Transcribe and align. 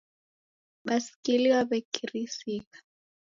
Baskili 0.85 1.49
waw'ekirisika. 1.55 2.77